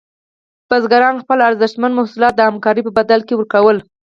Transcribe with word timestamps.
بزګران 0.69 1.15
خپل 1.23 1.37
ارزښتمن 1.47 1.91
محصولات 1.95 2.33
د 2.35 2.41
همکارۍ 2.49 2.81
په 2.85 2.91
بدل 2.97 3.21
کې 3.27 3.33
ورکول. 3.35 3.77